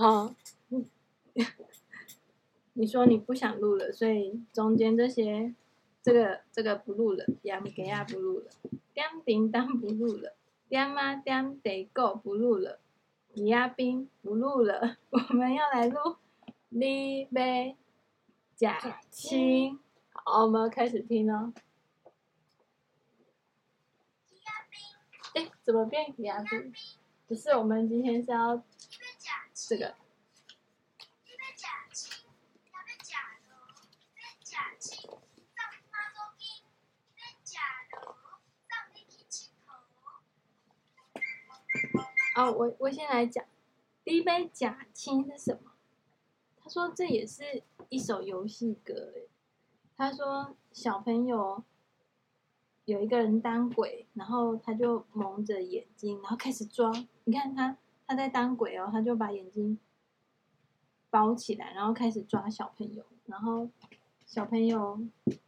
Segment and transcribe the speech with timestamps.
[0.00, 0.34] 好，
[2.72, 5.54] 你说你不想录了，所以中间这些，
[6.00, 8.46] 这个这个不录了，杨给亚不录了，
[8.94, 10.34] 点叮当不录了，
[10.70, 12.80] 点啊点得够不录了，
[13.34, 16.16] 李亚斌不录了， 我们要来录
[16.70, 17.76] 李贝
[18.56, 19.78] 假亲，
[20.14, 21.52] 好，我们要开始听哦。
[25.34, 26.72] 哎，怎么变李亚斌？
[27.28, 28.62] 不是，我们今天是要。
[29.68, 29.94] 这个。
[42.36, 43.44] 哦，我我先来讲，
[44.02, 45.72] 第一杯假亲是什么？
[46.56, 49.12] 他说这也是一首游戏歌。
[49.96, 51.62] 他说小朋友
[52.86, 57.06] 有一个人当鬼，然后他就蒙着眼睛，然后开始装。
[57.24, 57.76] 你看他。
[58.10, 59.78] 他在当鬼哦，他就把眼睛
[61.10, 63.04] 包起来，然后开始抓小朋友。
[63.26, 63.70] 然后
[64.26, 65.00] 小朋友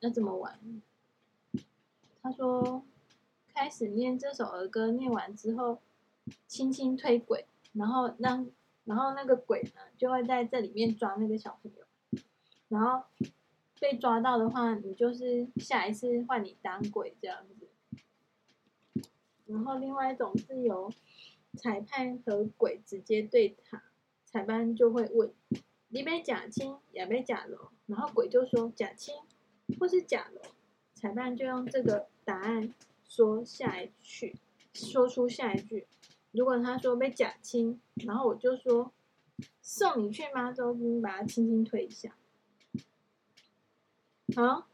[0.00, 0.58] 要怎么玩？
[2.20, 2.84] 他说
[3.54, 5.78] 开始念这首儿歌，念完之后
[6.48, 8.44] 轻轻推鬼，然后让
[8.86, 12.20] 然后那个鬼呢就会在这里面抓那个小朋友。
[12.66, 13.04] 然后
[13.78, 17.68] 被抓到的话，你就是下一次换你当鬼这样子。
[19.46, 20.92] 然后另外一种是由。
[21.58, 23.82] 裁判和鬼直接对谈，
[24.24, 25.32] 裁判就会问
[25.90, 29.14] ：“你要假亲也要假咯？”然后鬼就说：“假亲
[29.78, 30.40] 或是假咯？”
[30.94, 32.72] 裁判就用这个答案
[33.08, 34.36] 说下一句，
[34.72, 35.86] 说出下一句。
[36.30, 38.92] 如果他说被假亲，然后我就说
[39.60, 42.16] ：“送你去妈祖宫，把他轻轻推一下。”
[44.36, 44.68] 好，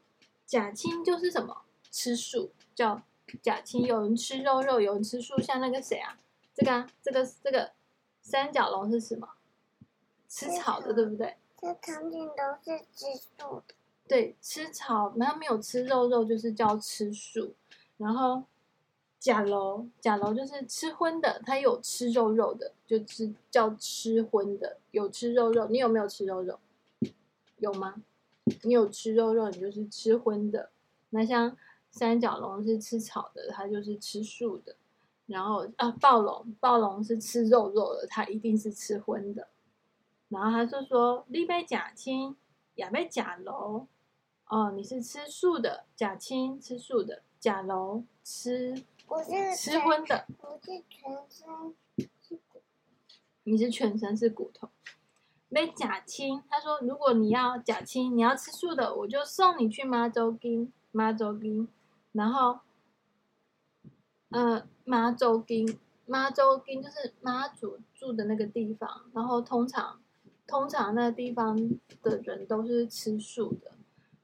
[0.45, 1.63] 假亲就是什么？
[1.89, 3.03] 吃素叫
[3.41, 3.83] 假亲。
[3.83, 6.17] 有人吃肉肉，有人吃素，像那个谁啊？
[6.55, 7.73] 这个啊，这个这个
[8.21, 9.27] 三角龙是什么？
[10.29, 11.35] 吃草的，对不对？
[11.61, 13.75] 这场景都是吃素的。
[14.07, 17.53] 对，吃草，它没有吃肉肉，就是叫吃素。
[17.97, 18.43] 然后
[19.19, 24.77] 甲楼，甲楼就是吃荤的，它有吃肉肉的，就是叫吃荤的。
[24.91, 26.59] 有吃肉肉，你有没有吃肉肉？
[27.57, 27.95] 有吗？
[28.63, 30.69] 你有吃肉肉，你就是吃荤的。
[31.09, 31.57] 那像
[31.89, 34.75] 三角龙是吃草的，它就是吃素的。
[35.27, 39.47] 然后啊，暴龙，暴龙是吃肉肉的，它一定是吃荤的。
[40.29, 42.35] 然后他就说：“你要吃亲，
[42.75, 43.87] 也要吃肉。
[44.47, 50.27] 哦，你是吃素的，假亲吃素的，吃肉吃我是吃荤的。
[50.41, 51.75] 我是全身
[52.21, 52.61] 是骨，
[53.43, 54.69] 你是全身是骨头。
[55.49, 61.67] 要吃亲，他说：如果你要假亲，你要吃素的，我就送你去妈祖经，妈祖经，
[62.11, 62.59] 然后。”
[64.29, 69.99] 呃，妈祖经，妈祖经就是妈祖住的那个地方，然后通常，
[70.45, 71.55] 通常那个地方
[72.01, 73.71] 的人都是吃素的。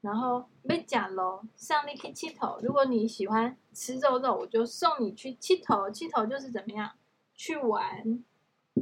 [0.00, 2.58] 然后要吃肉，送你去七头。
[2.60, 6.90] 如果你喜欢吃肉肉，我就送你去七头，七头就是怎么样？
[7.36, 8.24] 去玩，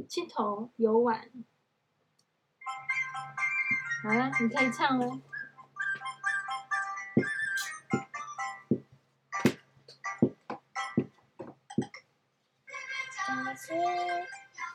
[0.07, 1.29] 七头游玩。
[4.03, 5.21] 好了，你可以唱了。
[13.51, 13.73] 다시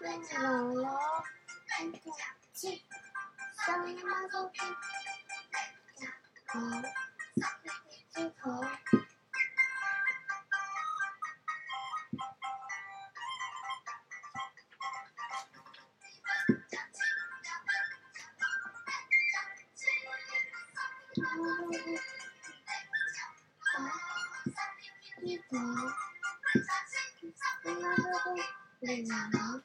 [0.03, 0.99] 힘들어요.
[1.71, 2.85] 한치
[3.65, 4.61] 쌍마소기
[6.53, 6.83] 어,
[25.23, 26.06] 이거
[28.79, 29.65] 去姥姥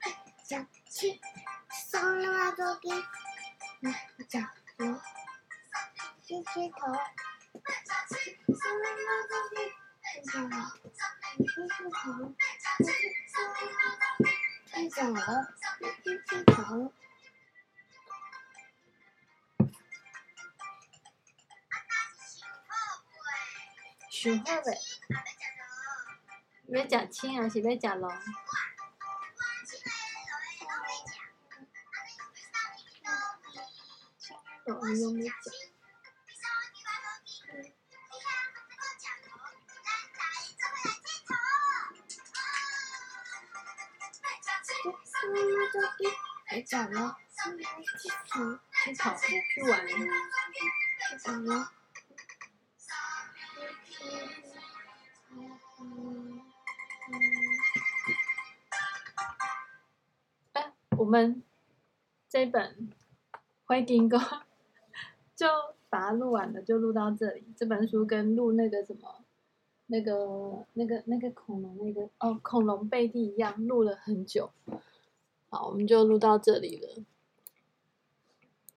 [0.00, 0.12] 看
[0.46, 0.56] 假
[0.90, 1.18] 期，
[1.90, 2.86] 上妈祖经，
[11.90, 12.02] 好，
[16.26, 16.92] 镜头。
[24.20, 24.76] 许贺伟，
[26.74, 28.12] 要吃亲还是要吃龙？
[34.66, 35.34] 龙有没有吃？
[45.28, 45.32] 嗯，
[46.50, 47.14] 要吃龙。
[48.84, 49.90] 去跑去玩了，
[51.22, 51.77] 去玩了。
[60.52, 61.42] 哎，我们
[62.28, 62.90] 这本
[63.66, 64.18] 灰金哥
[65.34, 65.46] 就
[65.88, 67.44] 把它录完了，就录到这里。
[67.56, 69.24] 这本书跟录那个什么，
[69.86, 74.50] 那个那个那个恐龙那个哦，恐龙贝蒂一样，录了很久。
[75.50, 77.02] 好，我们就录到这里了。